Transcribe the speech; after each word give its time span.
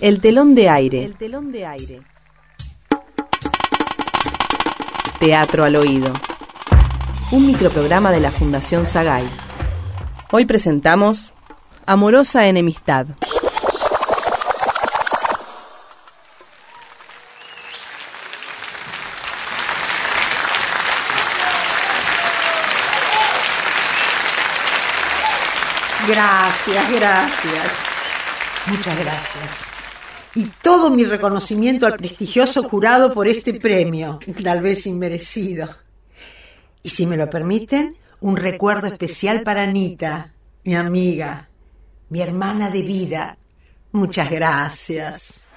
El 0.00 0.20
telón 0.20 0.54
de 0.54 0.68
aire. 0.68 1.04
El 1.04 1.16
telón 1.16 1.52
de 1.52 1.64
aire. 1.66 2.02
Teatro 5.20 5.62
al 5.62 5.76
oído. 5.76 6.12
Un 7.30 7.46
microprograma 7.46 8.10
de 8.10 8.18
la 8.18 8.32
Fundación 8.32 8.86
Sagay. 8.86 9.24
Hoy 10.32 10.46
presentamos 10.46 11.32
Amorosa 11.86 12.48
enemistad. 12.48 13.06
Gracias, 26.08 26.90
gracias. 26.90 27.72
Muchas 28.66 28.98
gracias. 28.98 29.73
Y 30.36 30.46
todo 30.62 30.90
mi 30.90 31.04
reconocimiento 31.04 31.86
al 31.86 31.96
prestigioso 31.96 32.62
jurado 32.64 33.14
por 33.14 33.28
este 33.28 33.54
premio, 33.60 34.18
tal 34.42 34.60
vez 34.62 34.86
inmerecido. 34.86 35.68
Y 36.82 36.90
si 36.90 37.06
me 37.06 37.16
lo 37.16 37.30
permiten, 37.30 37.96
un 38.20 38.36
recuerdo 38.36 38.88
especial 38.88 39.42
para 39.42 39.62
Anita, 39.62 40.32
mi 40.64 40.74
amiga, 40.74 41.48
mi 42.08 42.20
hermana 42.20 42.68
de 42.70 42.82
vida. 42.82 43.38
Muchas 43.92 44.30
gracias. 44.30 45.48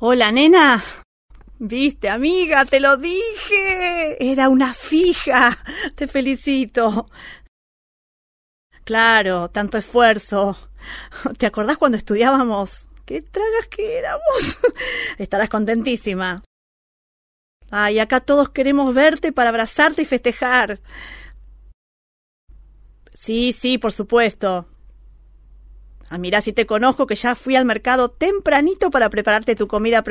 Hola, 0.00 0.32
nena. 0.32 0.82
Viste, 1.64 2.08
amiga, 2.08 2.64
te 2.64 2.80
lo 2.80 2.96
dije. 2.96 4.16
Era 4.18 4.48
una 4.48 4.74
fija. 4.74 5.56
Te 5.94 6.08
felicito. 6.08 7.08
Claro, 8.82 9.48
tanto 9.48 9.78
esfuerzo. 9.78 10.56
¿Te 11.38 11.46
acordás 11.46 11.78
cuando 11.78 11.96
estudiábamos? 11.96 12.88
¡Qué 13.06 13.22
tragas 13.22 13.68
que 13.68 13.96
éramos! 13.96 14.58
Estarás 15.18 15.48
contentísima. 15.48 16.42
Ay, 17.70 18.00
acá 18.00 18.18
todos 18.18 18.50
queremos 18.50 18.92
verte 18.92 19.30
para 19.30 19.50
abrazarte 19.50 20.02
y 20.02 20.06
festejar. 20.06 20.80
Sí, 23.14 23.52
sí, 23.52 23.78
por 23.78 23.92
supuesto. 23.92 24.66
Ah, 26.10 26.18
mirá 26.18 26.40
si 26.40 26.52
te 26.52 26.66
conozco 26.66 27.06
que 27.06 27.14
ya 27.14 27.36
fui 27.36 27.54
al 27.54 27.66
mercado 27.66 28.10
tempranito 28.10 28.90
para 28.90 29.08
prepararte 29.10 29.54
tu 29.54 29.68
comida. 29.68 30.02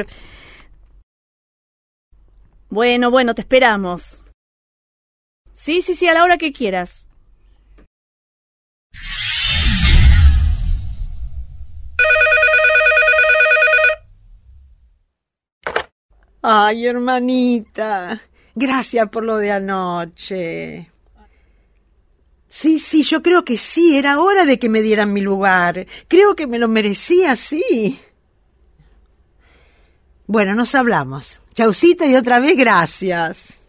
Bueno, 2.72 3.12
bueno, 3.12 3.36
te 3.36 3.42
esperamos. 3.42 4.24
Sí, 5.52 5.82
sí, 5.82 5.94
sí, 5.94 6.08
a 6.08 6.14
la 6.14 6.24
hora 6.24 6.38
que 6.38 6.54
quieras. 6.54 7.08
Ay, 16.42 16.88
hermanita, 16.88 18.20
gracias 18.56 19.10
por 19.10 19.24
lo 19.26 19.38
de 19.38 19.52
anoche. 19.52 20.90
Sí, 22.48 22.80
sí, 22.80 23.04
yo 23.04 23.22
creo 23.22 23.46
que 23.46 23.58
sí, 23.58 23.98
era 23.98 24.20
hora 24.20 24.46
de 24.46 24.58
que 24.58 24.70
me 24.70 24.82
dieran 24.82 25.14
mi 25.14 25.22
lugar. 25.22 25.86
Creo 26.08 26.36
que 26.36 26.48
me 26.48 26.58
lo 26.58 26.68
merecía, 26.68 27.36
sí. 27.36 28.00
Bueno, 30.34 30.56
nos 30.56 30.76
hablamos. 30.76 31.42
Chaucita 31.56 32.06
y 32.06 32.16
otra 32.16 32.40
vez 32.40 32.56
gracias. 32.56 33.68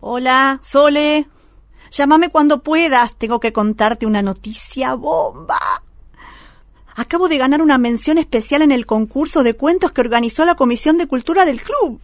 Hola, 0.00 0.60
Sole. 0.62 1.26
Llámame 1.90 2.28
cuando 2.28 2.62
puedas. 2.62 3.16
Tengo 3.16 3.40
que 3.40 3.54
contarte 3.54 4.04
una 4.04 4.20
noticia 4.20 4.92
bomba. 4.92 5.58
Acabo 6.96 7.30
de 7.30 7.38
ganar 7.38 7.62
una 7.62 7.78
mención 7.78 8.18
especial 8.18 8.60
en 8.60 8.72
el 8.72 8.84
concurso 8.84 9.42
de 9.42 9.54
cuentos 9.54 9.92
que 9.92 10.02
organizó 10.02 10.44
la 10.44 10.54
Comisión 10.54 10.98
de 10.98 11.06
Cultura 11.06 11.46
del 11.46 11.62
club. 11.62 12.02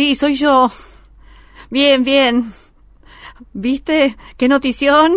Sí, 0.00 0.14
soy 0.14 0.34
yo. 0.34 0.72
Bien, 1.68 2.02
bien. 2.02 2.54
¿Viste? 3.52 4.16
¿Qué 4.38 4.48
notición? 4.48 5.12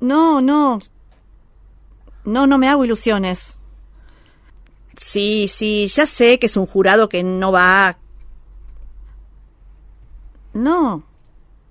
No, 0.00 0.40
no. 0.40 0.78
No, 2.24 2.46
no 2.46 2.56
me 2.56 2.70
hago 2.70 2.86
ilusiones. 2.86 3.60
Sí, 4.96 5.46
sí, 5.46 5.88
ya 5.88 6.06
sé 6.06 6.38
que 6.38 6.46
es 6.46 6.56
un 6.56 6.64
jurado 6.64 7.10
que 7.10 7.22
no 7.22 7.52
va. 7.52 7.98
No, 10.54 11.02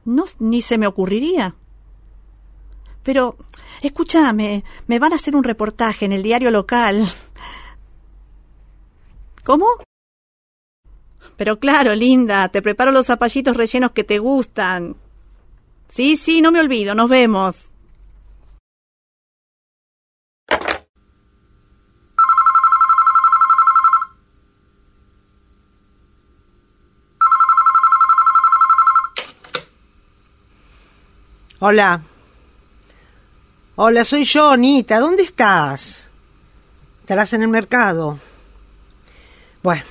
no, 0.05 0.25
ni 0.37 0.61
se 0.61 0.77
me 0.77 0.85
ocurriría. 0.85 1.55
Pero, 3.01 3.35
escúchame, 3.81 4.63
me 4.85 4.99
van 4.99 5.13
a 5.13 5.15
hacer 5.15 5.35
un 5.35 5.43
reportaje 5.43 6.05
en 6.05 6.11
el 6.11 6.21
diario 6.21 6.51
local. 6.51 7.03
¿Cómo? 9.43 9.65
Pero 11.37 11.59
claro, 11.59 11.93
linda, 11.93 12.49
te 12.49 12.63
preparo 12.63 12.91
los 12.91 13.05
zapallitos 13.05 13.55
rellenos 13.55 13.91
que 13.91 14.03
te 14.03 14.17
gustan. 14.17 14.95
Sí, 15.87 16.17
sí, 16.17 16.41
no 16.41 16.51
me 16.51 16.59
olvido, 16.59 16.95
nos 16.95 17.09
vemos. 17.09 17.71
Hola. 31.59 32.01
Hola, 33.75 34.05
soy 34.05 34.23
yo, 34.23 34.49
Anita. 34.49 34.99
¿Dónde 34.99 35.23
estás? 35.23 36.09
Estarás 37.01 37.33
en 37.33 37.43
el 37.43 37.47
mercado. 37.47 38.19
Bueno, 39.63 39.83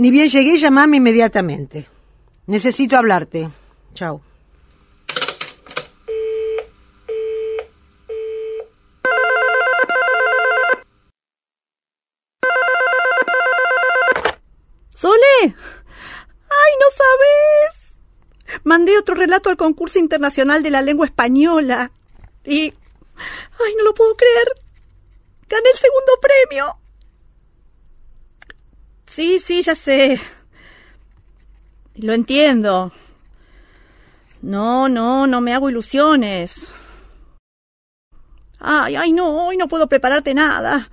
ni 0.00 0.10
bien 0.10 0.30
llegué, 0.30 0.56
llamame 0.56 0.96
inmediatamente. 0.96 1.86
Necesito 2.46 2.96
hablarte. 2.96 3.50
Chao. 3.92 4.22
¡Sole! 14.96 15.18
¡Ay, 15.42 16.72
no 16.80 16.86
sabes! 16.96 17.94
Mandé 18.64 18.96
otro 18.96 19.14
relato 19.14 19.50
al 19.50 19.58
concurso 19.58 19.98
internacional 19.98 20.62
de 20.62 20.70
la 20.70 20.80
lengua 20.80 21.04
española. 21.04 21.92
Y... 22.44 22.68
¡Ay, 22.68 23.74
no 23.76 23.84
lo 23.84 23.92
puedo 23.92 24.14
creer! 24.14 24.48
¡Gané 25.46 25.68
el 25.70 25.78
segundo 25.78 26.12
premio! 26.22 26.80
Sí, 29.20 29.38
sí, 29.38 29.60
ya 29.60 29.74
sé. 29.74 30.18
Lo 31.96 32.14
entiendo. 32.14 32.90
No, 34.40 34.88
no, 34.88 35.26
no 35.26 35.42
me 35.42 35.52
hago 35.52 35.68
ilusiones. 35.68 36.68
Ay, 38.58 38.96
ay, 38.96 39.12
no, 39.12 39.48
hoy 39.48 39.58
no 39.58 39.68
puedo 39.68 39.88
prepararte 39.88 40.32
nada. 40.32 40.88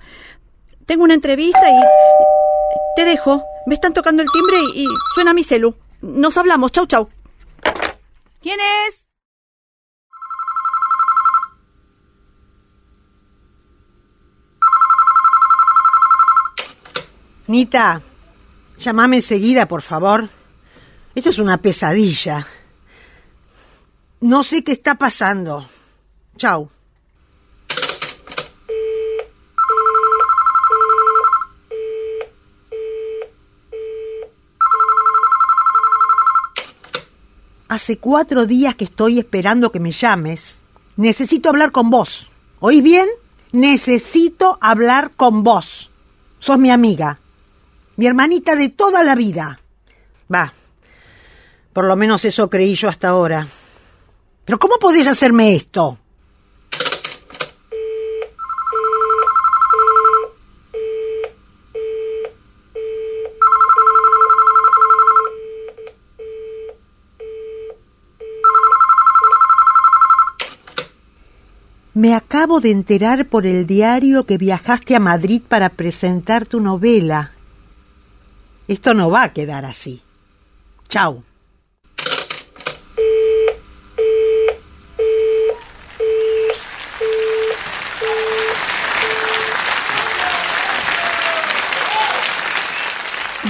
Tengo 0.86 1.06
una 1.06 1.14
entrevista 1.14 1.70
y... 1.72 1.82
Te 2.98 3.06
dejo. 3.06 3.46
Me 3.66 3.76
están 3.76 3.94
tocando 3.94 4.24
el 4.24 4.30
timbre 4.30 4.58
y, 4.76 4.86
suena 5.16 5.34
mi 5.34 5.46
celu. 5.46 5.74
Nos 6.02 6.36
hablamos. 6.36 6.74
Chau, 6.74 6.86
chau. 6.86 7.08
¿Quién 8.42 8.60
es? 8.60 9.08
Nita, 17.48 18.02
llámame 18.78 19.18
enseguida, 19.18 19.68
por 19.68 19.82
favor. 19.82 20.30
Esto 21.16 21.30
es 21.30 21.40
una 21.40 21.58
pesadilla. 21.58 22.46
No 24.22 24.44
sé 24.44 24.64
qué 24.64 24.72
está 24.72 24.96
pasando. 24.96 25.68
Chao. 26.38 26.70
Hace 37.70 37.98
cuatro 37.98 38.46
días 38.46 38.76
que 38.76 38.86
estoy 38.86 39.20
esperando 39.20 39.72
que 39.72 39.80
me 39.80 39.92
llames. 39.92 40.62
Necesito 40.96 41.50
hablar 41.50 41.72
con 41.72 41.90
vos. 41.90 42.30
¿Oís 42.60 42.82
bien? 42.82 43.08
Necesito 43.52 44.58
hablar 44.62 45.12
con 45.16 45.44
vos. 45.44 45.90
Sos 46.40 46.58
mi 46.58 46.72
amiga, 46.72 47.20
mi 47.98 48.06
hermanita 48.06 48.56
de 48.56 48.70
toda 48.70 49.04
la 49.04 49.16
vida. 49.16 49.60
Va, 50.34 50.54
por 51.74 51.86
lo 51.86 51.96
menos 51.96 52.24
eso 52.26 52.50
creí 52.50 52.76
yo 52.76 52.90
hasta 52.90 53.10
ahora. 53.10 53.48
Pero 54.46 54.60
¿cómo 54.60 54.78
podés 54.80 55.08
hacerme 55.08 55.56
esto? 55.56 55.98
Me 71.94 72.14
acabo 72.14 72.62
de 72.62 72.70
enterar 72.70 73.26
por 73.26 73.48
el 73.48 73.66
diario 73.66 74.26
que 74.26 74.38
viajaste 74.38 74.96
a 74.96 75.00
Madrid 75.00 75.42
para 75.48 75.70
presentar 75.70 76.46
tu 76.46 76.60
novela. 76.60 77.32
Esto 78.68 78.94
no 78.94 79.10
va 79.10 79.24
a 79.24 79.34
quedar 79.34 79.66
así. 79.66 80.02
Chao. 80.90 81.24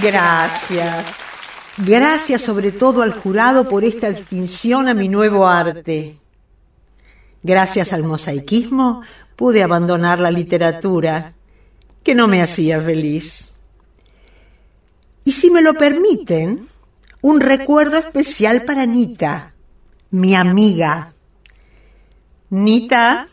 Gracias. 0.01 1.05
Gracias 1.77 2.41
sobre 2.41 2.71
todo 2.71 3.01
al 3.01 3.13
jurado 3.13 3.67
por 3.67 3.83
esta 3.83 4.09
distinción 4.11 4.87
a 4.87 4.93
mi 4.93 5.09
nuevo 5.09 5.47
arte. 5.47 6.17
Gracias 7.43 7.93
al 7.93 8.03
mosaicismo 8.03 9.01
pude 9.35 9.63
abandonar 9.63 10.19
la 10.19 10.31
literatura, 10.31 11.33
que 12.03 12.15
no 12.15 12.27
me 12.27 12.41
hacía 12.41 12.81
feliz. 12.81 13.56
Y 15.27 15.33
si 15.33 15.51
me 15.51 15.61
lo 15.61 15.73
permiten, 15.73 16.69
un 17.19 17.41
recuerdo 17.41 17.97
especial 17.97 18.63
para 18.63 18.85
Nita, 18.85 19.51
mi 20.11 20.33
amiga. 20.33 21.11
Nita, 22.49 23.27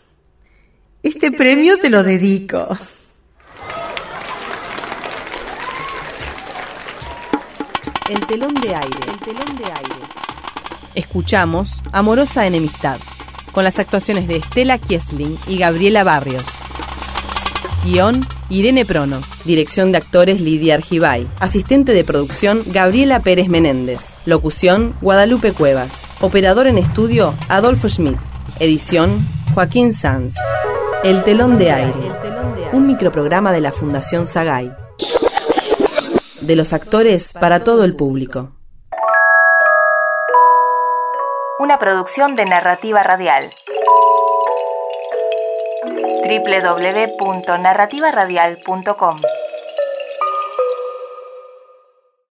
este 1.04 1.30
premio 1.30 1.78
te 1.78 1.90
lo 1.90 2.02
dedico. 2.02 2.76
El 8.08 8.26
telón 8.26 8.54
de 8.54 8.74
aire, 8.74 8.98
el 9.12 9.20
telón 9.20 9.56
de 9.56 9.64
aire. 9.66 10.06
Escuchamos 10.96 11.80
Amorosa 11.92 12.44
Enemistad, 12.44 12.98
con 13.52 13.62
las 13.62 13.78
actuaciones 13.78 14.26
de 14.26 14.38
Estela 14.38 14.78
Kiesling 14.78 15.38
y 15.46 15.58
Gabriela 15.58 16.02
Barrios. 16.02 16.46
Guión, 17.84 18.26
Irene 18.50 18.84
Prono. 18.84 19.20
Dirección 19.44 19.92
de 19.92 19.98
actores 19.98 20.40
Lidia 20.40 20.74
Argibay. 20.74 21.26
Asistente 21.40 21.92
de 21.92 22.04
producción 22.04 22.62
Gabriela 22.66 23.20
Pérez 23.20 23.48
Menéndez. 23.48 24.00
Locución 24.26 24.94
Guadalupe 25.00 25.52
Cuevas. 25.52 26.04
Operador 26.20 26.66
en 26.66 26.78
estudio 26.78 27.34
Adolfo 27.48 27.88
Schmidt. 27.88 28.18
Edición 28.60 29.26
Joaquín 29.54 29.92
Sanz. 29.92 30.34
El 31.02 31.24
telón 31.24 31.56
de 31.56 31.72
aire. 31.72 32.12
Un 32.72 32.86
microprograma 32.86 33.52
de 33.52 33.60
la 33.60 33.72
Fundación 33.72 34.26
Sagay. 34.26 34.72
De 36.40 36.56
los 36.56 36.72
actores 36.72 37.32
para 37.32 37.64
todo 37.64 37.84
el 37.84 37.96
público. 37.96 38.52
Una 41.58 41.78
producción 41.78 42.34
de 42.34 42.44
narrativa 42.44 43.02
radial 43.02 43.50
www.narrativaradial.com 46.24 49.20